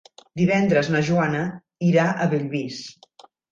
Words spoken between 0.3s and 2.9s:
Divendres na Joana irà a Bellvís.